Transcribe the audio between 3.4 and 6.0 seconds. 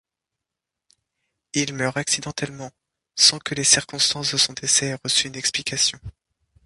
les circonstances de son décès aient reçu une explication.